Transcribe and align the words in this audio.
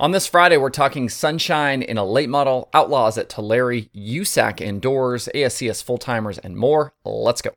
On 0.00 0.12
this 0.12 0.26
Friday, 0.26 0.56
we're 0.56 0.70
talking 0.70 1.10
Sunshine 1.10 1.82
in 1.82 1.98
a 1.98 2.04
late 2.06 2.30
model, 2.30 2.70
Outlaws 2.72 3.18
at 3.18 3.28
Tulare, 3.28 3.82
USAC 3.94 4.62
indoors, 4.62 5.28
ASCS 5.34 5.84
full 5.84 5.98
timers, 5.98 6.38
and 6.38 6.56
more. 6.56 6.94
Let's 7.04 7.42
go. 7.42 7.50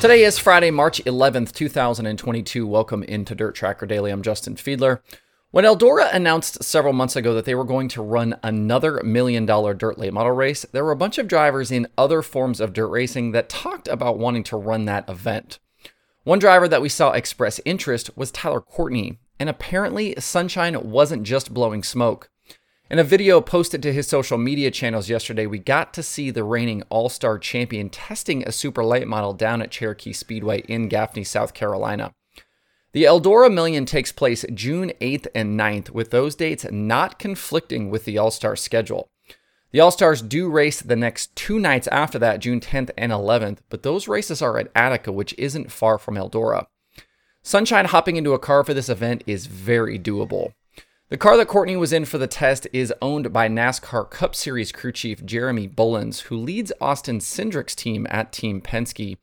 Today 0.00 0.24
is 0.24 0.38
Friday, 0.38 0.70
March 0.70 1.04
11th, 1.04 1.52
2022. 1.52 2.66
Welcome 2.66 3.02
into 3.02 3.34
Dirt 3.34 3.54
Tracker 3.54 3.84
Daily. 3.84 4.10
I'm 4.10 4.22
Justin 4.22 4.54
Fiedler. 4.54 5.00
When 5.54 5.64
Eldora 5.64 6.12
announced 6.12 6.64
several 6.64 6.92
months 6.92 7.14
ago 7.14 7.32
that 7.34 7.44
they 7.44 7.54
were 7.54 7.62
going 7.62 7.86
to 7.90 8.02
run 8.02 8.36
another 8.42 9.00
million 9.04 9.46
dollar 9.46 9.72
dirt 9.72 9.96
late 9.96 10.12
model 10.12 10.32
race, 10.32 10.66
there 10.72 10.84
were 10.84 10.90
a 10.90 10.96
bunch 10.96 11.16
of 11.16 11.28
drivers 11.28 11.70
in 11.70 11.86
other 11.96 12.22
forms 12.22 12.60
of 12.60 12.72
dirt 12.72 12.88
racing 12.88 13.30
that 13.30 13.48
talked 13.48 13.86
about 13.86 14.18
wanting 14.18 14.42
to 14.42 14.56
run 14.56 14.86
that 14.86 15.08
event. 15.08 15.60
One 16.24 16.40
driver 16.40 16.66
that 16.66 16.82
we 16.82 16.88
saw 16.88 17.12
express 17.12 17.60
interest 17.64 18.10
was 18.16 18.32
Tyler 18.32 18.60
Courtney, 18.60 19.20
and 19.38 19.48
apparently 19.48 20.16
Sunshine 20.18 20.90
wasn't 20.90 21.22
just 21.22 21.54
blowing 21.54 21.84
smoke. 21.84 22.30
In 22.90 22.98
a 22.98 23.04
video 23.04 23.40
posted 23.40 23.80
to 23.84 23.92
his 23.92 24.08
social 24.08 24.38
media 24.38 24.72
channels 24.72 25.08
yesterday, 25.08 25.46
we 25.46 25.60
got 25.60 25.94
to 25.94 26.02
see 26.02 26.32
the 26.32 26.42
reigning 26.42 26.82
All 26.88 27.08
Star 27.08 27.38
champion 27.38 27.90
testing 27.90 28.42
a 28.42 28.50
super 28.50 28.84
late 28.84 29.06
model 29.06 29.32
down 29.32 29.62
at 29.62 29.70
Cherokee 29.70 30.14
Speedway 30.14 30.62
in 30.62 30.88
Gaffney, 30.88 31.22
South 31.22 31.54
Carolina. 31.54 32.12
The 32.94 33.02
Eldora 33.02 33.52
Million 33.52 33.86
takes 33.86 34.12
place 34.12 34.44
June 34.54 34.92
8th 35.00 35.26
and 35.34 35.58
9th, 35.58 35.90
with 35.90 36.12
those 36.12 36.36
dates 36.36 36.64
not 36.70 37.18
conflicting 37.18 37.90
with 37.90 38.04
the 38.04 38.16
All 38.18 38.30
Star 38.30 38.54
schedule. 38.54 39.10
The 39.72 39.80
All 39.80 39.90
Stars 39.90 40.22
do 40.22 40.48
race 40.48 40.80
the 40.80 40.94
next 40.94 41.34
two 41.34 41.58
nights 41.58 41.88
after 41.88 42.20
that, 42.20 42.38
June 42.38 42.60
10th 42.60 42.92
and 42.96 43.10
11th, 43.10 43.58
but 43.68 43.82
those 43.82 44.06
races 44.06 44.40
are 44.40 44.58
at 44.58 44.70
Attica, 44.76 45.10
which 45.10 45.34
isn't 45.36 45.72
far 45.72 45.98
from 45.98 46.14
Eldora. 46.14 46.68
Sunshine 47.42 47.86
hopping 47.86 48.14
into 48.14 48.32
a 48.32 48.38
car 48.38 48.62
for 48.62 48.72
this 48.72 48.88
event 48.88 49.24
is 49.26 49.46
very 49.46 49.98
doable. 49.98 50.52
The 51.08 51.18
car 51.18 51.36
that 51.36 51.48
Courtney 51.48 51.74
was 51.74 51.92
in 51.92 52.04
for 52.04 52.18
the 52.18 52.28
test 52.28 52.68
is 52.72 52.94
owned 53.02 53.32
by 53.32 53.48
NASCAR 53.48 54.08
Cup 54.08 54.36
Series 54.36 54.70
crew 54.70 54.92
chief 54.92 55.24
Jeremy 55.24 55.66
Bullins, 55.66 56.20
who 56.20 56.36
leads 56.36 56.70
Austin 56.80 57.18
Cindric's 57.18 57.74
team 57.74 58.06
at 58.08 58.30
Team 58.30 58.60
Penske. 58.60 59.16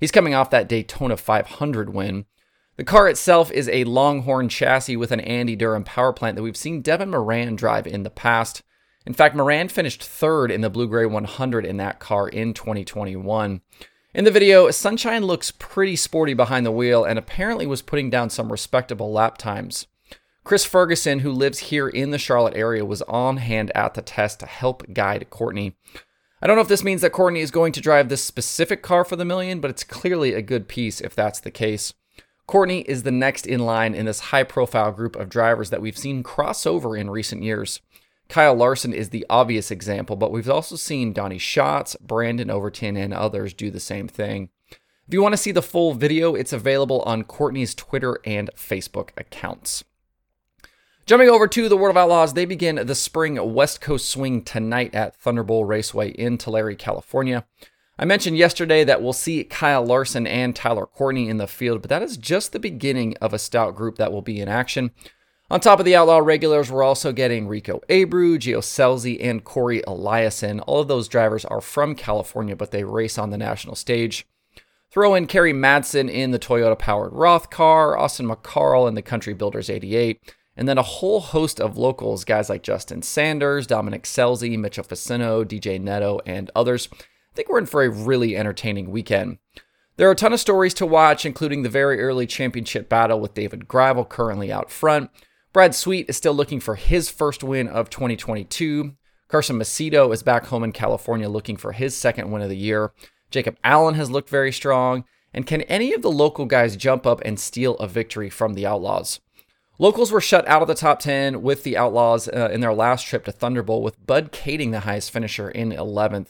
He's 0.00 0.10
coming 0.10 0.34
off 0.34 0.50
that 0.50 0.68
Daytona 0.68 1.16
500 1.16 1.94
win. 1.94 2.26
The 2.76 2.84
car 2.84 3.06
itself 3.06 3.50
is 3.50 3.68
a 3.68 3.84
Longhorn 3.84 4.48
chassis 4.48 4.96
with 4.96 5.12
an 5.12 5.20
Andy 5.20 5.54
Durham 5.54 5.84
power 5.84 6.10
plant 6.12 6.36
that 6.36 6.42
we've 6.42 6.56
seen 6.56 6.80
Devin 6.80 7.10
Moran 7.10 7.54
drive 7.54 7.86
in 7.86 8.02
the 8.02 8.08
past. 8.08 8.62
In 9.04 9.12
fact, 9.12 9.36
Moran 9.36 9.68
finished 9.68 10.02
third 10.02 10.50
in 10.50 10.62
the 10.62 10.70
Blue 10.70 10.88
Gray 10.88 11.04
100 11.04 11.66
in 11.66 11.76
that 11.76 12.00
car 12.00 12.28
in 12.28 12.54
2021. 12.54 13.60
In 14.14 14.24
the 14.24 14.30
video, 14.30 14.70
Sunshine 14.70 15.24
looks 15.26 15.50
pretty 15.50 15.96
sporty 15.96 16.32
behind 16.32 16.64
the 16.64 16.70
wheel 16.70 17.04
and 17.04 17.18
apparently 17.18 17.66
was 17.66 17.82
putting 17.82 18.08
down 18.08 18.30
some 18.30 18.50
respectable 18.50 19.12
lap 19.12 19.36
times. 19.36 19.86
Chris 20.42 20.64
Ferguson, 20.64 21.18
who 21.20 21.30
lives 21.30 21.58
here 21.58 21.88
in 21.88 22.10
the 22.10 22.18
Charlotte 22.18 22.56
area, 22.56 22.86
was 22.86 23.02
on 23.02 23.36
hand 23.36 23.70
at 23.74 23.92
the 23.92 24.02
test 24.02 24.40
to 24.40 24.46
help 24.46 24.90
guide 24.94 25.28
Courtney. 25.28 25.76
I 26.40 26.46
don't 26.46 26.56
know 26.56 26.62
if 26.62 26.68
this 26.68 26.82
means 26.82 27.02
that 27.02 27.12
Courtney 27.12 27.40
is 27.40 27.50
going 27.50 27.72
to 27.72 27.82
drive 27.82 28.08
this 28.08 28.24
specific 28.24 28.82
car 28.82 29.04
for 29.04 29.16
the 29.16 29.26
million, 29.26 29.60
but 29.60 29.70
it's 29.70 29.84
clearly 29.84 30.32
a 30.32 30.42
good 30.42 30.68
piece 30.68 31.02
if 31.02 31.14
that's 31.14 31.38
the 31.38 31.50
case. 31.50 31.92
Courtney 32.46 32.80
is 32.82 33.02
the 33.02 33.12
next 33.12 33.46
in 33.46 33.60
line 33.60 33.94
in 33.94 34.06
this 34.06 34.20
high 34.20 34.44
profile 34.44 34.92
group 34.92 35.16
of 35.16 35.28
drivers 35.28 35.70
that 35.70 35.80
we've 35.80 35.96
seen 35.96 36.22
cross 36.22 36.66
over 36.66 36.96
in 36.96 37.08
recent 37.08 37.42
years. 37.42 37.80
Kyle 38.28 38.54
Larson 38.54 38.92
is 38.92 39.10
the 39.10 39.26
obvious 39.28 39.70
example, 39.70 40.16
but 40.16 40.32
we've 40.32 40.48
also 40.48 40.76
seen 40.76 41.12
Donny 41.12 41.38
Schatz, 41.38 41.96
Brandon 42.00 42.50
Overton, 42.50 42.96
and 42.96 43.12
others 43.12 43.52
do 43.52 43.70
the 43.70 43.80
same 43.80 44.08
thing. 44.08 44.48
If 44.70 45.14
you 45.14 45.22
want 45.22 45.34
to 45.34 45.38
see 45.38 45.52
the 45.52 45.62
full 45.62 45.94
video, 45.94 46.34
it's 46.34 46.52
available 46.52 47.02
on 47.02 47.24
Courtney's 47.24 47.74
Twitter 47.74 48.18
and 48.24 48.50
Facebook 48.56 49.10
accounts. 49.16 49.84
Jumping 51.04 51.28
over 51.28 51.48
to 51.48 51.68
the 51.68 51.76
World 51.76 51.96
of 51.96 52.00
Outlaws, 52.00 52.34
they 52.34 52.44
begin 52.44 52.86
the 52.86 52.94
spring 52.94 53.52
West 53.52 53.80
Coast 53.80 54.08
swing 54.08 54.42
tonight 54.42 54.94
at 54.94 55.20
Thunderbowl 55.20 55.66
Raceway 55.66 56.10
in 56.10 56.38
Tulare, 56.38 56.74
California. 56.76 57.44
I 57.98 58.04
mentioned 58.04 58.36
yesterday 58.36 58.84
that 58.84 59.02
we'll 59.02 59.12
see 59.12 59.44
Kyle 59.44 59.84
Larson 59.84 60.26
and 60.26 60.56
Tyler 60.56 60.86
Courtney 60.86 61.28
in 61.28 61.36
the 61.36 61.46
field, 61.46 61.82
but 61.82 61.88
that 61.90 62.02
is 62.02 62.16
just 62.16 62.52
the 62.52 62.58
beginning 62.58 63.16
of 63.20 63.34
a 63.34 63.38
stout 63.38 63.76
group 63.76 63.96
that 63.96 64.12
will 64.12 64.22
be 64.22 64.40
in 64.40 64.48
action. 64.48 64.92
On 65.50 65.60
top 65.60 65.78
of 65.78 65.84
the 65.84 65.94
Outlaw 65.94 66.18
regulars, 66.18 66.70
we're 66.70 66.82
also 66.82 67.12
getting 67.12 67.46
Rico 67.46 67.82
Abreu, 67.90 68.38
Gio 68.38 68.60
Scelzi, 68.60 69.22
and 69.22 69.44
Corey 69.44 69.82
Eliason. 69.86 70.64
All 70.66 70.80
of 70.80 70.88
those 70.88 71.08
drivers 71.08 71.44
are 71.44 71.60
from 71.60 71.94
California, 71.94 72.56
but 72.56 72.70
they 72.70 72.84
race 72.84 73.18
on 73.18 73.28
the 73.28 73.36
national 73.36 73.74
stage. 73.74 74.26
Throw 74.90 75.14
in 75.14 75.26
Kerry 75.26 75.52
Madsen 75.52 76.10
in 76.10 76.30
the 76.30 76.38
Toyota 76.38 76.78
powered 76.78 77.12
Roth 77.12 77.50
car, 77.50 77.98
Austin 77.98 78.26
McCarl 78.26 78.88
in 78.88 78.94
the 78.94 79.02
Country 79.02 79.34
Builders 79.34 79.68
88, 79.68 80.34
and 80.56 80.66
then 80.66 80.78
a 80.78 80.82
whole 80.82 81.20
host 81.20 81.60
of 81.60 81.76
locals, 81.76 82.24
guys 82.24 82.48
like 82.48 82.62
Justin 82.62 83.02
Sanders, 83.02 83.66
Dominic 83.66 84.04
Scelzi, 84.04 84.58
Mitchell 84.58 84.84
Faccinto, 84.84 85.44
DJ 85.44 85.78
Netto, 85.78 86.20
and 86.24 86.50
others. 86.56 86.88
I 87.32 87.34
think 87.34 87.48
we're 87.48 87.58
in 87.58 87.66
for 87.66 87.82
a 87.82 87.88
really 87.88 88.36
entertaining 88.36 88.90
weekend. 88.90 89.38
There 89.96 90.06
are 90.06 90.12
a 90.12 90.16
ton 90.16 90.34
of 90.34 90.40
stories 90.40 90.74
to 90.74 90.84
watch, 90.84 91.24
including 91.24 91.62
the 91.62 91.70
very 91.70 91.98
early 91.98 92.26
championship 92.26 92.90
battle 92.90 93.20
with 93.20 93.32
David 93.32 93.66
Gravel 93.66 94.04
currently 94.04 94.52
out 94.52 94.70
front. 94.70 95.10
Brad 95.50 95.74
Sweet 95.74 96.10
is 96.10 96.16
still 96.16 96.34
looking 96.34 96.60
for 96.60 96.74
his 96.74 97.08
first 97.08 97.42
win 97.42 97.68
of 97.68 97.88
2022. 97.88 98.92
Carson 99.28 99.58
Macedo 99.58 100.12
is 100.12 100.22
back 100.22 100.46
home 100.46 100.62
in 100.62 100.72
California 100.72 101.26
looking 101.26 101.56
for 101.56 101.72
his 101.72 101.96
second 101.96 102.30
win 102.30 102.42
of 102.42 102.50
the 102.50 102.56
year. 102.56 102.92
Jacob 103.30 103.56
Allen 103.64 103.94
has 103.94 104.10
looked 104.10 104.28
very 104.28 104.52
strong. 104.52 105.04
And 105.32 105.46
can 105.46 105.62
any 105.62 105.94
of 105.94 106.02
the 106.02 106.10
local 106.10 106.44
guys 106.44 106.76
jump 106.76 107.06
up 107.06 107.22
and 107.24 107.40
steal 107.40 107.76
a 107.76 107.88
victory 107.88 108.28
from 108.28 108.52
the 108.52 108.66
Outlaws? 108.66 109.20
Locals 109.78 110.12
were 110.12 110.20
shut 110.20 110.46
out 110.46 110.60
of 110.60 110.68
the 110.68 110.74
top 110.74 111.00
10 111.00 111.40
with 111.40 111.62
the 111.62 111.78
Outlaws 111.78 112.28
uh, 112.28 112.50
in 112.52 112.60
their 112.60 112.74
last 112.74 113.06
trip 113.06 113.24
to 113.24 113.32
Thunderbowl, 113.32 113.80
with 113.80 114.06
Bud 114.06 114.32
Kaeding 114.32 114.70
the 114.70 114.80
highest 114.80 115.10
finisher 115.10 115.50
in 115.50 115.70
11th. 115.70 116.28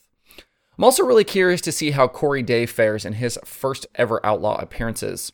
I'm 0.77 0.85
also 0.85 1.05
really 1.05 1.25
curious 1.25 1.61
to 1.63 1.73
see 1.73 1.91
how 1.91 2.09
Corey 2.09 2.43
Day 2.43 2.67
fares 2.67 3.05
in 3.05 3.15
his 3.15 3.39
first 3.45 3.87
ever 3.95 4.25
Outlaw 4.25 4.57
appearances. 4.57 5.33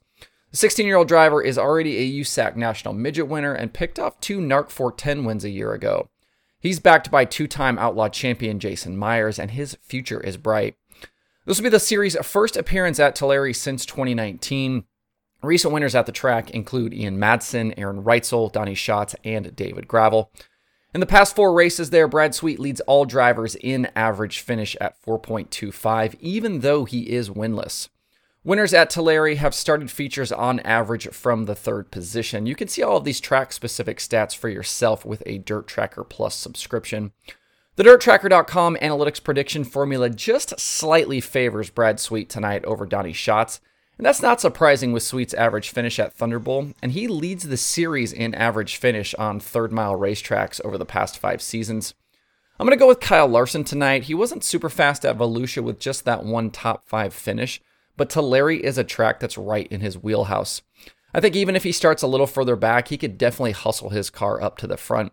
The 0.50 0.56
16 0.56 0.86
year 0.86 0.96
old 0.96 1.08
driver 1.08 1.42
is 1.42 1.58
already 1.58 1.98
a 1.98 2.22
USAC 2.22 2.56
National 2.56 2.94
Midget 2.94 3.28
winner 3.28 3.54
and 3.54 3.72
picked 3.72 3.98
off 3.98 4.20
two 4.20 4.38
NARC 4.38 4.70
410 4.70 5.24
wins 5.24 5.44
a 5.44 5.50
year 5.50 5.72
ago. 5.72 6.08
He's 6.60 6.80
backed 6.80 7.10
by 7.10 7.24
two 7.24 7.46
time 7.46 7.78
Outlaw 7.78 8.08
champion 8.08 8.58
Jason 8.58 8.96
Meyers, 8.96 9.38
and 9.38 9.52
his 9.52 9.76
future 9.82 10.20
is 10.20 10.36
bright. 10.36 10.76
This 11.44 11.58
will 11.58 11.64
be 11.64 11.70
the 11.70 11.80
series' 11.80 12.16
first 12.16 12.56
appearance 12.56 12.98
at 12.98 13.14
Tulare 13.14 13.52
since 13.52 13.86
2019. 13.86 14.84
Recent 15.40 15.72
winners 15.72 15.94
at 15.94 16.06
the 16.06 16.12
track 16.12 16.50
include 16.50 16.92
Ian 16.92 17.16
Madsen, 17.18 17.72
Aaron 17.76 18.02
Reutzel, 18.02 18.50
Donny 18.50 18.74
Schatz, 18.74 19.14
and 19.22 19.54
David 19.54 19.86
Gravel. 19.86 20.32
In 20.94 21.00
the 21.00 21.06
past 21.06 21.36
four 21.36 21.52
races 21.52 21.90
there, 21.90 22.08
Brad 22.08 22.34
Sweet 22.34 22.58
leads 22.58 22.80
all 22.82 23.04
drivers 23.04 23.54
in 23.56 23.90
average 23.94 24.40
finish 24.40 24.74
at 24.80 25.00
4.25, 25.02 26.16
even 26.20 26.60
though 26.60 26.86
he 26.86 27.10
is 27.10 27.28
winless. 27.28 27.88
Winners 28.42 28.72
at 28.72 28.88
Tulare 28.88 29.34
have 29.34 29.54
started 29.54 29.90
features 29.90 30.32
on 30.32 30.60
average 30.60 31.08
from 31.08 31.44
the 31.44 31.54
third 31.54 31.90
position. 31.90 32.46
You 32.46 32.54
can 32.54 32.68
see 32.68 32.82
all 32.82 32.96
of 32.96 33.04
these 33.04 33.20
track 33.20 33.52
specific 33.52 33.98
stats 33.98 34.34
for 34.34 34.48
yourself 34.48 35.04
with 35.04 35.22
a 35.26 35.36
Dirt 35.36 35.66
Tracker 35.66 36.04
Plus 36.04 36.34
subscription. 36.34 37.12
The 37.76 37.84
DirtTracker.com 37.84 38.78
analytics 38.80 39.22
prediction 39.22 39.64
formula 39.64 40.08
just 40.08 40.58
slightly 40.58 41.20
favors 41.20 41.68
Brad 41.68 42.00
Sweet 42.00 42.30
tonight 42.30 42.64
over 42.64 42.86
Donny 42.86 43.12
Schatz. 43.12 43.60
And 43.98 44.06
that's 44.06 44.22
not 44.22 44.40
surprising 44.40 44.92
with 44.92 45.02
Sweet's 45.02 45.34
average 45.34 45.70
finish 45.70 45.98
at 45.98 46.16
Thunderbowl, 46.16 46.72
and 46.80 46.92
he 46.92 47.08
leads 47.08 47.48
the 47.48 47.56
series 47.56 48.12
in 48.12 48.32
average 48.32 48.76
finish 48.76 49.12
on 49.14 49.40
third 49.40 49.72
mile 49.72 49.98
racetracks 49.98 50.60
over 50.64 50.78
the 50.78 50.86
past 50.86 51.18
five 51.18 51.42
seasons. 51.42 51.94
I'm 52.60 52.66
going 52.66 52.78
to 52.78 52.80
go 52.80 52.86
with 52.86 53.00
Kyle 53.00 53.26
Larson 53.26 53.64
tonight. 53.64 54.04
He 54.04 54.14
wasn't 54.14 54.44
super 54.44 54.68
fast 54.68 55.04
at 55.04 55.18
Volusia 55.18 55.64
with 55.64 55.80
just 55.80 56.04
that 56.04 56.24
one 56.24 56.50
top 56.50 56.88
five 56.88 57.12
finish, 57.12 57.60
but 57.96 58.08
Tulare 58.08 58.52
is 58.52 58.78
a 58.78 58.84
track 58.84 59.18
that's 59.18 59.36
right 59.36 59.66
in 59.66 59.80
his 59.80 59.98
wheelhouse. 59.98 60.62
I 61.12 61.20
think 61.20 61.34
even 61.34 61.56
if 61.56 61.64
he 61.64 61.72
starts 61.72 62.02
a 62.02 62.08
little 62.08 62.26
further 62.28 62.54
back, 62.54 62.88
he 62.88 62.98
could 62.98 63.18
definitely 63.18 63.52
hustle 63.52 63.90
his 63.90 64.10
car 64.10 64.40
up 64.40 64.58
to 64.58 64.68
the 64.68 64.76
front. 64.76 65.12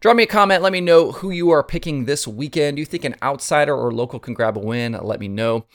Drop 0.00 0.16
me 0.16 0.22
a 0.22 0.26
comment. 0.26 0.62
Let 0.62 0.72
me 0.72 0.80
know 0.80 1.12
who 1.12 1.30
you 1.30 1.50
are 1.50 1.62
picking 1.62 2.04
this 2.04 2.26
weekend. 2.26 2.76
Do 2.76 2.80
you 2.80 2.86
think 2.86 3.04
an 3.04 3.16
outsider 3.22 3.74
or 3.74 3.92
local 3.92 4.18
can 4.18 4.34
grab 4.34 4.56
a 4.56 4.60
win? 4.60 4.92
Let 4.92 5.20
me 5.20 5.28
know. 5.28 5.66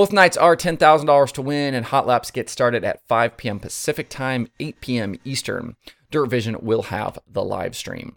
Both 0.00 0.14
nights 0.14 0.38
are 0.38 0.56
$10,000 0.56 1.32
to 1.32 1.42
win, 1.42 1.74
and 1.74 1.84
hot 1.84 2.06
laps 2.06 2.30
get 2.30 2.48
started 2.48 2.84
at 2.84 3.06
5 3.06 3.36
p.m. 3.36 3.60
Pacific 3.60 4.08
Time, 4.08 4.48
8 4.58 4.80
p.m. 4.80 5.14
Eastern. 5.26 5.76
Dirt 6.10 6.24
Vision 6.30 6.56
will 6.62 6.84
have 6.84 7.18
the 7.30 7.44
live 7.44 7.76
stream. 7.76 8.16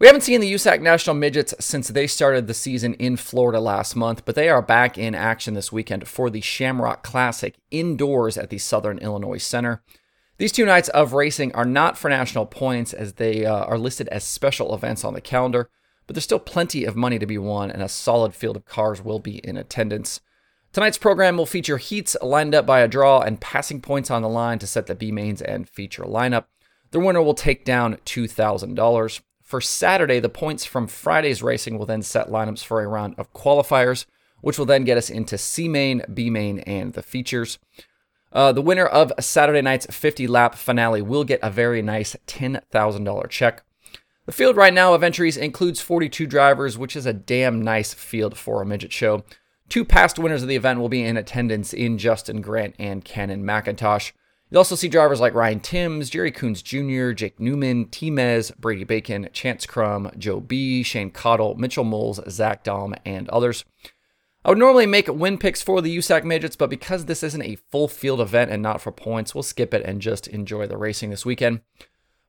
We 0.00 0.08
haven't 0.08 0.22
seen 0.22 0.40
the 0.40 0.52
USAC 0.52 0.80
National 0.80 1.14
Midgets 1.14 1.54
since 1.60 1.86
they 1.86 2.08
started 2.08 2.48
the 2.48 2.52
season 2.52 2.94
in 2.94 3.16
Florida 3.16 3.60
last 3.60 3.94
month, 3.94 4.24
but 4.24 4.34
they 4.34 4.48
are 4.48 4.60
back 4.60 4.98
in 4.98 5.14
action 5.14 5.54
this 5.54 5.70
weekend 5.70 6.08
for 6.08 6.30
the 6.30 6.40
Shamrock 6.40 7.04
Classic 7.04 7.54
indoors 7.70 8.36
at 8.36 8.50
the 8.50 8.58
Southern 8.58 8.98
Illinois 8.98 9.38
Center. 9.38 9.84
These 10.38 10.50
two 10.50 10.66
nights 10.66 10.88
of 10.88 11.12
racing 11.12 11.54
are 11.54 11.64
not 11.64 11.96
for 11.96 12.08
national 12.08 12.46
points 12.46 12.92
as 12.92 13.12
they 13.12 13.46
uh, 13.46 13.66
are 13.66 13.78
listed 13.78 14.08
as 14.08 14.24
special 14.24 14.74
events 14.74 15.04
on 15.04 15.14
the 15.14 15.20
calendar, 15.20 15.70
but 16.08 16.16
there's 16.16 16.24
still 16.24 16.40
plenty 16.40 16.84
of 16.84 16.96
money 16.96 17.20
to 17.20 17.26
be 17.26 17.38
won 17.38 17.70
and 17.70 17.82
a 17.84 17.88
solid 17.88 18.34
field 18.34 18.56
of 18.56 18.64
cars 18.64 19.00
will 19.00 19.20
be 19.20 19.36
in 19.46 19.56
attendance. 19.56 20.20
Tonight's 20.76 20.98
program 20.98 21.38
will 21.38 21.46
feature 21.46 21.78
heats 21.78 22.18
lined 22.20 22.54
up 22.54 22.66
by 22.66 22.80
a 22.80 22.86
draw 22.86 23.22
and 23.22 23.40
passing 23.40 23.80
points 23.80 24.10
on 24.10 24.20
the 24.20 24.28
line 24.28 24.58
to 24.58 24.66
set 24.66 24.86
the 24.86 24.94
B 24.94 25.10
mains 25.10 25.40
and 25.40 25.66
feature 25.66 26.02
lineup. 26.02 26.44
The 26.90 27.00
winner 27.00 27.22
will 27.22 27.32
take 27.32 27.64
down 27.64 27.96
$2,000. 28.04 29.20
For 29.42 29.60
Saturday, 29.62 30.20
the 30.20 30.28
points 30.28 30.66
from 30.66 30.86
Friday's 30.86 31.42
racing 31.42 31.78
will 31.78 31.86
then 31.86 32.02
set 32.02 32.28
lineups 32.28 32.62
for 32.62 32.82
a 32.82 32.88
round 32.88 33.14
of 33.16 33.32
qualifiers, 33.32 34.04
which 34.42 34.58
will 34.58 34.66
then 34.66 34.84
get 34.84 34.98
us 34.98 35.08
into 35.08 35.38
C 35.38 35.66
main, 35.66 36.02
B 36.12 36.28
main, 36.28 36.58
and 36.58 36.92
the 36.92 37.00
features. 37.00 37.58
Uh, 38.30 38.52
the 38.52 38.60
winner 38.60 38.84
of 38.84 39.14
Saturday 39.18 39.62
night's 39.62 39.86
50 39.86 40.26
lap 40.26 40.56
finale 40.56 41.00
will 41.00 41.24
get 41.24 41.40
a 41.42 41.48
very 41.48 41.80
nice 41.80 42.14
$10,000 42.26 43.30
check. 43.30 43.64
The 44.26 44.32
field 44.32 44.58
right 44.58 44.74
now 44.74 44.92
of 44.92 45.02
entries 45.02 45.38
includes 45.38 45.80
42 45.80 46.26
drivers, 46.26 46.76
which 46.76 46.96
is 46.96 47.06
a 47.06 47.14
damn 47.14 47.62
nice 47.62 47.94
field 47.94 48.36
for 48.36 48.60
a 48.60 48.66
midget 48.66 48.92
show. 48.92 49.24
Two 49.68 49.84
past 49.84 50.18
winners 50.18 50.42
of 50.42 50.48
the 50.48 50.56
event 50.56 50.80
will 50.80 50.88
be 50.88 51.02
in 51.02 51.16
attendance 51.16 51.72
in 51.72 51.98
Justin 51.98 52.40
Grant 52.40 52.74
and 52.78 53.04
Cannon 53.04 53.42
McIntosh. 53.42 54.12
You'll 54.50 54.58
also 54.58 54.76
see 54.76 54.88
drivers 54.88 55.20
like 55.20 55.34
Ryan 55.34 55.58
Timms, 55.58 56.08
Jerry 56.08 56.30
Coons 56.30 56.62
Jr., 56.62 57.10
Jake 57.10 57.38
Neuman, 57.38 57.90
T 57.90 58.10
Mez, 58.10 58.56
Brady 58.56 58.84
Bacon, 58.84 59.28
Chance 59.32 59.66
Crum, 59.66 60.10
Joe 60.16 60.38
B., 60.38 60.84
Shane 60.84 61.10
Cottle, 61.10 61.56
Mitchell 61.56 61.82
Moles, 61.82 62.20
Zach 62.30 62.62
Daum, 62.62 62.96
and 63.04 63.28
others. 63.30 63.64
I 64.44 64.50
would 64.50 64.58
normally 64.58 64.86
make 64.86 65.08
win 65.08 65.38
picks 65.38 65.60
for 65.60 65.82
the 65.82 65.98
USAC 65.98 66.22
midgets, 66.22 66.54
but 66.54 66.70
because 66.70 67.06
this 67.06 67.24
isn't 67.24 67.42
a 67.42 67.58
full 67.72 67.88
field 67.88 68.20
event 68.20 68.52
and 68.52 68.62
not 68.62 68.80
for 68.80 68.92
points, 68.92 69.34
we'll 69.34 69.42
skip 69.42 69.74
it 69.74 69.82
and 69.84 70.00
just 70.00 70.28
enjoy 70.28 70.68
the 70.68 70.76
racing 70.76 71.10
this 71.10 71.26
weekend. 71.26 71.62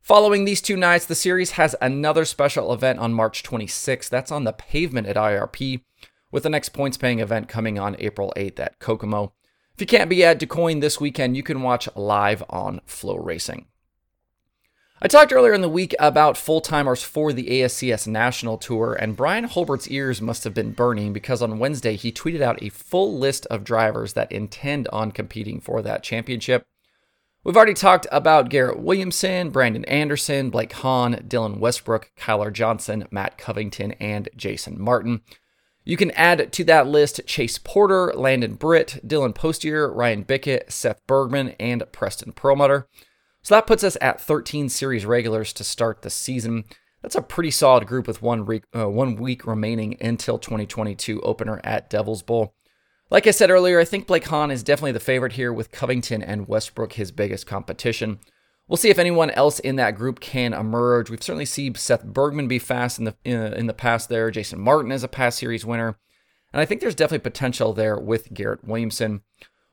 Following 0.01 0.43
these 0.43 0.61
two 0.61 0.75
nights, 0.75 1.05
the 1.05 1.13
series 1.13 1.51
has 1.51 1.75
another 1.79 2.25
special 2.25 2.73
event 2.73 2.97
on 2.97 3.13
March 3.13 3.43
26th. 3.43 4.09
That's 4.09 4.31
on 4.31 4.45
the 4.45 4.53
pavement 4.53 5.05
at 5.05 5.15
IRP, 5.15 5.81
with 6.37 6.43
the 6.43 6.49
next 6.51 6.69
points 6.69 6.97
paying 6.97 7.17
event 7.17 7.47
coming 7.47 7.79
on 7.79 7.95
April 7.97 8.31
8th 8.37 8.59
at 8.59 8.77
Kokomo. 8.77 9.33
If 9.73 9.81
you 9.81 9.87
can't 9.87 10.07
be 10.07 10.23
at 10.23 10.39
DuQuoin 10.39 10.81
this 10.81 11.01
weekend, 11.01 11.35
you 11.35 11.41
can 11.41 11.63
watch 11.63 11.89
live 11.95 12.43
on 12.47 12.79
FloRacing. 12.85 13.65
I 15.01 15.07
talked 15.07 15.33
earlier 15.33 15.55
in 15.55 15.61
the 15.61 15.67
week 15.67 15.95
about 15.97 16.37
full 16.37 16.61
timers 16.61 17.01
for 17.01 17.33
the 17.33 17.47
ASCS 17.47 18.05
National 18.05 18.59
Tour, 18.59 18.93
and 18.93 19.17
Brian 19.17 19.45
Holbert's 19.45 19.89
ears 19.89 20.21
must 20.21 20.43
have 20.43 20.53
been 20.53 20.73
burning 20.73 21.11
because 21.11 21.41
on 21.41 21.57
Wednesday 21.57 21.95
he 21.95 22.11
tweeted 22.11 22.41
out 22.41 22.61
a 22.61 22.69
full 22.69 23.17
list 23.17 23.47
of 23.47 23.63
drivers 23.63 24.13
that 24.13 24.31
intend 24.31 24.87
on 24.89 25.11
competing 25.11 25.59
for 25.59 25.81
that 25.81 26.03
championship. 26.03 26.67
We've 27.43 27.57
already 27.57 27.73
talked 27.73 28.05
about 28.11 28.49
Garrett 28.49 28.79
Williamson, 28.79 29.49
Brandon 29.49 29.85
Anderson, 29.85 30.51
Blake 30.51 30.73
Hahn, 30.73 31.15
Dylan 31.27 31.57
Westbrook, 31.57 32.11
Kyler 32.15 32.53
Johnson, 32.53 33.07
Matt 33.09 33.39
Covington, 33.39 33.93
and 33.93 34.29
Jason 34.37 34.79
Martin. 34.79 35.21
You 35.87 35.95
can 35.95 36.11
add 36.11 36.51
to 36.51 36.65
that 36.65 36.85
list 36.85 37.21
Chase 37.25 37.57
Porter, 37.57 38.11
Landon 38.13 38.55
Britt, 38.55 38.99
Dylan 39.07 39.33
Postier, 39.33 39.87
Ryan 39.87 40.23
Bickett, 40.23 40.69
Seth 40.69 40.99
Bergman, 41.07 41.55
and 41.61 41.81
Preston 41.93 42.33
Perlmutter. 42.33 42.89
So 43.41 43.55
that 43.55 43.67
puts 43.67 43.85
us 43.85 43.95
at 44.01 44.19
13 44.19 44.67
series 44.67 45.05
regulars 45.05 45.53
to 45.53 45.63
start 45.63 46.01
the 46.01 46.09
season. 46.09 46.65
That's 47.01 47.15
a 47.15 47.21
pretty 47.21 47.51
solid 47.51 47.87
group 47.87 48.05
with 48.05 48.21
one, 48.21 48.45
re- 48.45 48.63
uh, 48.75 48.89
one 48.89 49.15
week 49.15 49.47
remaining 49.47 49.95
until 50.01 50.37
2022 50.37 51.21
opener 51.21 51.61
at 51.63 51.89
Devil's 51.89 52.21
Bowl. 52.21 52.53
Like 53.09 53.25
I 53.25 53.31
said 53.31 53.49
earlier, 53.49 53.79
I 53.79 53.85
think 53.85 54.07
Blake 54.07 54.27
Hahn 54.27 54.51
is 54.51 54.63
definitely 54.63 54.91
the 54.91 54.99
favorite 54.99 55.33
here 55.33 55.53
with 55.53 55.71
Covington 55.71 56.21
and 56.21 56.49
Westbrook 56.49 56.93
his 56.93 57.13
biggest 57.13 57.47
competition. 57.47 58.19
We'll 58.67 58.77
see 58.77 58.89
if 58.89 58.99
anyone 58.99 59.29
else 59.31 59.59
in 59.59 59.77
that 59.77 59.95
group 59.95 60.19
can 60.19 60.53
emerge. 60.53 61.09
We've 61.09 61.23
certainly 61.23 61.45
seen 61.45 61.75
Seth 61.75 62.03
Bergman 62.03 62.47
be 62.47 62.59
fast 62.59 62.99
in 62.99 63.05
the 63.05 63.15
in, 63.23 63.67
the 63.67 63.73
past 63.73 64.09
there. 64.09 64.29
Jason 64.29 64.59
Martin 64.59 64.91
is 64.91 65.03
a 65.03 65.07
past 65.07 65.39
series 65.39 65.65
winner. 65.65 65.97
And 66.51 66.61
I 66.61 66.65
think 66.65 66.81
there's 66.81 66.95
definitely 66.95 67.29
potential 67.29 67.73
there 67.73 67.97
with 67.97 68.33
Garrett 68.33 68.65
Williamson. 68.65 69.21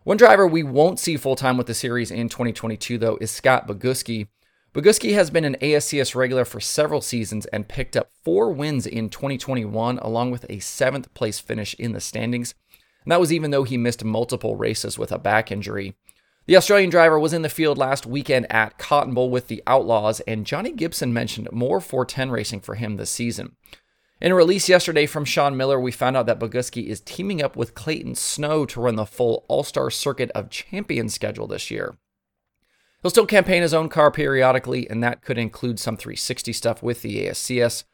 One 0.05 0.17
driver 0.17 0.47
we 0.47 0.63
won't 0.63 1.01
see 1.01 1.17
full 1.17 1.35
time 1.35 1.57
with 1.57 1.67
the 1.67 1.75
series 1.75 2.11
in 2.11 2.29
2022, 2.29 2.99
though, 2.99 3.19
is 3.21 3.31
Scott 3.31 3.67
Bogucki. 3.67 4.29
Boguski 4.75 5.15
has 5.15 5.31
been 5.31 5.45
an 5.45 5.57
ASCS 5.63 6.15
regular 6.15 6.45
for 6.45 6.61
several 6.61 7.01
seasons 7.01 7.47
and 7.47 7.69
picked 7.69 7.97
up 7.97 8.11
four 8.25 8.53
wins 8.53 8.87
in 8.87 9.09
2021, 9.09 9.99
along 9.99 10.31
with 10.31 10.47
a 10.49 10.59
seventh 10.59 11.13
place 11.15 11.39
finish 11.39 11.75
in 11.75 11.93
the 11.93 12.01
standings. 12.01 12.55
And 13.05 13.13
that 13.13 13.21
was 13.21 13.33
even 13.33 13.51
though 13.51 13.65
he 13.65 13.77
missed 13.77 14.05
multiple 14.05 14.57
races 14.57 14.99
with 14.99 15.13
a 15.13 15.19
back 15.19 15.51
injury. 15.51 15.95
The 16.47 16.59
Australian 16.59 16.91
driver 16.91 17.19
was 17.19 17.33
in 17.33 17.41
the 17.41 17.49
field 17.49 17.79
last 17.79 18.05
weekend 18.05 18.53
at 18.53 18.77
Cotton 18.77 19.15
Bowl 19.15 19.31
with 19.31 19.49
the 19.49 19.63
Outlaws, 19.67 20.21
and 20.21 20.45
Johnny 20.45 20.73
Gibson 20.73 21.11
mentioned 21.11 21.49
more 21.51 21.81
410 21.81 22.31
racing 22.31 22.61
for 22.61 22.75
him 22.75 22.97
this 22.97 23.09
season. 23.09 23.57
In 24.21 24.31
a 24.31 24.35
release 24.35 24.69
yesterday 24.69 25.07
from 25.07 25.25
Sean 25.25 25.57
Miller, 25.57 25.81
we 25.81 25.91
found 25.91 26.19
out 26.19 26.27
that 26.27 26.39
Bogucki 26.39 26.87
is 26.87 27.01
teaming 27.01 27.43
up 27.43 27.57
with 27.57 27.75
Clayton 27.75 28.15
Snow 28.15 28.67
to 28.67 28.81
run 28.81 28.97
the 28.97 29.07
full 29.07 29.47
All 29.49 29.65
Star 29.65 29.91
Circuit 29.91 30.31
of 30.35 30.51
Champions 30.51 31.15
schedule 31.15 31.47
this 31.47 31.71
year. 31.71 31.97
He'll 33.01 33.11
still 33.11 33.27
campaign 33.27 33.63
his 33.63 33.75
own 33.75 33.89
car 33.89 34.11
periodically, 34.11 34.89
and 34.91 35.03
that 35.03 35.23
could 35.23 35.39
include 35.39 35.79
some 35.79 35.97
360 35.97 36.53
stuff 36.53 36.83
with 36.83 37.01
the 37.01 37.27
ASCS. 37.27 37.85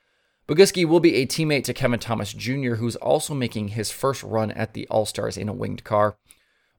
Bogucki 0.48 0.84
will 0.84 0.98
be 0.98 1.14
a 1.16 1.26
teammate 1.26 1.62
to 1.64 1.74
Kevin 1.74 2.00
Thomas 2.00 2.32
Jr., 2.32 2.74
who's 2.74 2.96
also 2.96 3.32
making 3.32 3.68
his 3.68 3.92
first 3.92 4.24
run 4.24 4.50
at 4.50 4.74
the 4.74 4.88
All 4.88 5.06
Stars 5.06 5.36
in 5.36 5.48
a 5.48 5.52
winged 5.52 5.84
car. 5.84 6.16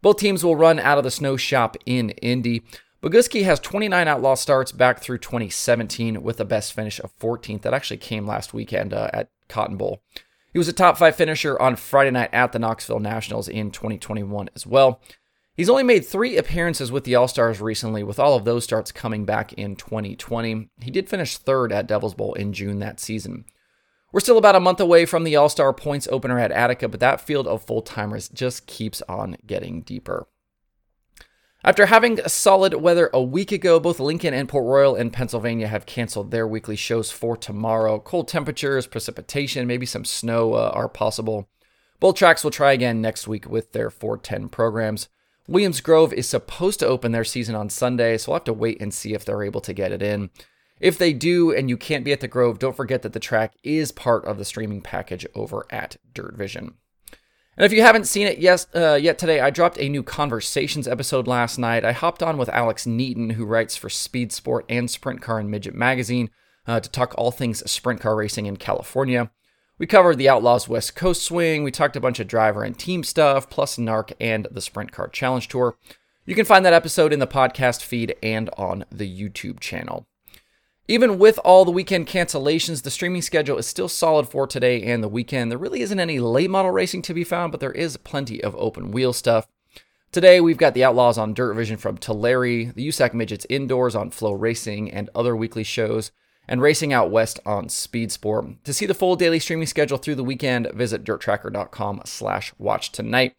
Both 0.02 0.18
teams 0.18 0.44
will 0.44 0.56
run 0.56 0.80
out 0.80 0.98
of 0.98 1.04
the 1.04 1.12
snow 1.12 1.38
shop 1.38 1.78
in 1.86 2.10
Indy. 2.12 2.64
Bogucki 3.02 3.44
has 3.44 3.60
29 3.60 4.08
outlaw 4.08 4.36
starts 4.36 4.72
back 4.72 5.00
through 5.00 5.20
2017 5.20 6.22
with 6.22 6.40
a 6.40 6.46
best 6.46 6.74
finish 6.74 7.00
of 7.00 7.18
14th. 7.18 7.62
That 7.62 7.74
actually 7.74 7.98
came 7.98 8.28
last 8.28 8.54
weekend 8.54 8.94
uh, 8.94 9.10
at 9.14 9.30
Cotton 9.48 9.78
Bowl. 9.78 10.02
He 10.54 10.60
was 10.60 10.68
a 10.68 10.74
top 10.74 10.98
five 10.98 11.16
finisher 11.16 11.60
on 11.62 11.76
Friday 11.76 12.12
night 12.12 12.30
at 12.34 12.52
the 12.52 12.60
Knoxville 12.60 13.00
Nationals 13.00 13.48
in 13.48 13.72
2021 13.72 14.50
as 14.56 14.68
well. 14.68 15.02
He's 15.56 15.70
only 15.70 15.84
made 15.84 16.06
three 16.06 16.38
appearances 16.38 16.92
with 16.92 17.04
the 17.04 17.16
All 17.16 17.28
Stars 17.28 17.62
recently, 17.62 18.04
with 18.04 18.20
all 18.20 18.36
of 18.36 18.46
those 18.46 18.64
starts 18.64 18.92
coming 18.92 19.26
back 19.26 19.54
in 19.54 19.76
2020. 19.76 20.70
He 20.82 20.92
did 20.92 21.10
finish 21.10 21.38
third 21.38 21.72
at 21.72 21.88
Devil's 21.88 22.16
Bowl 22.16 22.34
in 22.34 22.54
June 22.54 22.80
that 22.80 23.00
season. 23.00 23.46
We're 24.12 24.20
still 24.20 24.38
about 24.38 24.56
a 24.56 24.60
month 24.60 24.80
away 24.80 25.06
from 25.06 25.24
the 25.24 25.36
All 25.36 25.50
Star 25.50 25.74
points 25.74 26.08
opener 26.12 26.38
at 26.38 26.52
Attica, 26.52 26.90
but 26.90 27.00
that 27.00 27.22
field 27.22 27.48
of 27.48 27.64
full 27.64 27.82
timers 27.82 28.28
just 28.28 28.68
keeps 28.68 29.02
on 29.08 29.38
getting 29.46 29.82
deeper. 29.82 30.28
After 31.64 31.86
having 31.86 32.18
solid 32.28 32.74
weather 32.74 33.10
a 33.14 33.22
week 33.22 33.52
ago, 33.52 33.80
both 33.80 34.00
Lincoln 34.00 34.34
and 34.34 34.50
Port 34.50 34.66
Royal 34.66 34.96
in 34.96 35.12
Pennsylvania 35.12 35.68
have 35.68 35.86
canceled 35.86 36.32
their 36.32 36.48
weekly 36.48 36.76
shows 36.76 37.12
for 37.12 37.38
tomorrow. 37.38 38.00
Cold 38.00 38.28
temperatures, 38.28 38.88
precipitation, 38.88 39.68
maybe 39.68 39.86
some 39.86 40.04
snow 40.04 40.56
uh, 40.56 40.72
are 40.74 40.90
possible. 40.90 41.48
Both 42.00 42.16
tracks 42.16 42.44
will 42.44 42.52
try 42.52 42.72
again 42.72 43.00
next 43.00 43.28
week 43.28 43.48
with 43.48 43.74
their 43.74 43.92
410 43.92 44.50
programs. 44.50 45.08
Williams 45.48 45.82
Grove 45.82 46.12
is 46.14 46.28
supposed 46.28 46.80
to 46.80 46.88
open 46.88 47.12
their 47.12 47.24
season 47.24 47.54
on 47.54 47.70
Sunday, 47.70 48.18
so 48.18 48.32
we'll 48.32 48.40
have 48.40 48.46
to 48.46 48.54
wait 48.54 48.82
and 48.82 48.92
see 48.92 49.14
if 49.14 49.24
they're 49.24 49.44
able 49.44 49.62
to 49.62 49.74
get 49.74 49.92
it 49.92 50.02
in. 50.02 50.32
If 50.82 50.98
they 50.98 51.14
do 51.14 51.54
and 51.54 51.70
you 51.70 51.78
can't 51.78 52.04
be 52.04 52.12
at 52.12 52.22
the 52.22 52.28
Grove, 52.28 52.58
don't 52.58 52.76
forget 52.76 53.04
that 53.04 53.14
the 53.14 53.20
track 53.20 53.54
is 53.64 53.92
part 53.92 54.26
of 54.26 54.40
the 54.40 54.46
streaming 54.46 54.82
package 54.82 55.28
over 55.36 55.68
at 55.70 55.98
Dirt 56.12 56.36
Vision. 56.36 56.74
And 57.56 57.66
if 57.66 57.72
you 57.72 57.84
haven't 57.84 58.08
seen 58.08 58.26
it 58.26 58.40
yes, 58.40 58.66
uh, 58.74 58.96
yet 58.96 59.20
today, 59.20 59.42
I 59.42 59.52
dropped 59.52 59.78
a 59.78 59.90
new 59.90 60.02
Conversations 60.02 60.88
episode 60.88 61.28
last 61.28 61.60
night. 61.60 61.86
I 61.86 61.92
hopped 61.92 62.24
on 62.24 62.40
with 62.40 62.50
Alex 62.50 62.88
Neaton, 62.88 63.34
who 63.34 63.46
writes 63.46 63.76
for 63.76 63.90
Speed 63.90 64.32
Sport 64.32 64.66
and 64.70 64.90
Sprint 64.90 65.22
Car 65.22 65.38
and 65.38 65.52
Midget 65.52 65.76
Magazine, 65.76 66.32
uh, 66.66 66.80
to 66.80 66.90
talk 66.90 67.14
all 67.16 67.30
things 67.30 67.70
sprint 67.70 68.02
car 68.02 68.16
racing 68.16 68.48
in 68.48 68.58
California. 68.58 69.30
We 69.78 69.86
covered 69.86 70.18
the 70.18 70.30
Outlaws 70.30 70.68
West 70.68 70.96
Coast 70.96 71.22
Swing, 71.22 71.64
we 71.64 71.70
talked 71.70 71.96
a 71.96 72.02
bunch 72.02 72.20
of 72.20 72.28
driver 72.28 72.64
and 72.64 72.76
team 72.76 73.04
stuff, 73.04 73.52
plus 73.52 73.78
NARC 73.78 74.14
and 74.20 74.48
the 74.50 74.62
Sprint 74.62 74.92
Car 74.92 75.10
Challenge 75.10 75.48
Tour. 75.48 75.76
You 76.26 76.34
can 76.34 76.46
find 76.46 76.66
that 76.66 76.74
episode 76.74 77.14
in 77.14 77.20
the 77.20 77.28
podcast 77.28 77.84
feed 77.84 78.16
and 78.24 78.50
on 78.58 78.86
the 78.92 79.08
YouTube 79.08 79.60
channel. 79.60 80.08
Even 80.88 81.20
with 81.20 81.40
all 81.46 81.64
the 81.64 81.72
weekend 81.72 82.08
cancellations, 82.08 82.82
the 82.82 82.92
streaming 82.92 83.22
schedule 83.22 83.58
is 83.58 83.68
still 83.68 83.88
solid 83.88 84.28
for 84.28 84.48
today 84.48 84.82
and 84.84 85.04
the 85.04 85.08
weekend. 85.08 85.52
There 85.52 85.58
really 85.58 85.82
isn't 85.82 86.00
any 86.00 86.20
late 86.20 86.50
model 86.50 86.72
racing 86.72 87.04
to 87.04 87.14
be 87.14 87.24
found, 87.24 87.52
but 87.52 87.62
there 87.62 87.72
is 87.72 87.98
plenty 87.98 88.44
of 88.44 88.56
open 88.56 88.92
wheel 88.92 89.14
stuff. 89.14 89.48
Today, 90.12 90.42
we've 90.42 90.58
got 90.58 90.74
the 90.74 90.84
Outlaws 90.84 91.18
on 91.18 91.34
Dirt 91.34 91.54
Vision 91.54 91.78
from 91.78 91.98
Tulare, 91.98 92.74
the 92.74 92.86
USAC 92.88 93.14
Midgets 93.14 93.46
indoors 93.50 93.96
on 93.96 94.12
FloRacing 94.12 94.90
and 94.92 95.10
other 95.16 95.36
weekly 95.36 95.64
shows, 95.64 96.12
and 96.50 96.62
Racing 96.62 96.92
Out 96.92 97.12
West 97.12 97.40
on 97.46 97.70
Speed 97.70 98.12
Sport. 98.12 98.62
To 98.66 98.74
see 98.74 98.86
the 98.86 98.94
full 98.94 99.16
daily 99.16 99.40
streaming 99.40 99.68
schedule 99.68 99.98
through 99.98 100.16
the 100.16 100.24
weekend, 100.24 100.70
visit 100.74 101.06
dirttracker.com 101.06 102.02
slash 102.04 102.54
watch 102.58 102.92
tonight. 102.92 103.36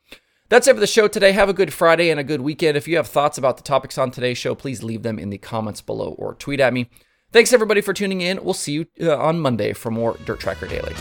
That's 0.48 0.66
it 0.66 0.74
for 0.74 0.80
the 0.80 0.86
show 0.86 1.08
today. 1.08 1.32
Have 1.32 1.50
a 1.50 1.54
good 1.54 1.74
Friday 1.74 2.08
and 2.08 2.18
a 2.18 2.24
good 2.24 2.40
weekend. 2.40 2.76
If 2.76 2.88
you 2.88 2.96
have 2.96 3.08
thoughts 3.08 3.36
about 3.36 3.58
the 3.58 3.62
topics 3.62 3.98
on 3.98 4.10
today's 4.10 4.38
show, 4.38 4.54
please 4.54 4.82
leave 4.82 5.02
them 5.02 5.18
in 5.18 5.28
the 5.28 5.38
comments 5.38 5.82
below 5.82 6.12
or 6.18 6.34
tweet 6.34 6.60
at 6.60 6.72
me. 6.72 6.88
Thanks 7.32 7.52
everybody 7.54 7.80
for 7.80 7.94
tuning 7.94 8.20
in. 8.20 8.44
We'll 8.44 8.52
see 8.52 8.72
you 8.72 8.86
uh, 9.00 9.16
on 9.16 9.40
Monday 9.40 9.72
for 9.72 9.90
more 9.90 10.18
Dirt 10.26 10.40
Tracker 10.40 10.66
Daily. 10.66 10.94